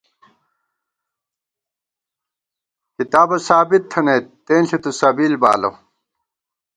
کتابہ 2.95 3.37
ثابت 3.47 3.83
تھنَئیت 3.91 4.25
تېنݪی 4.45 4.77
تُوسبیل 4.83 5.33
بالہ 5.41 5.69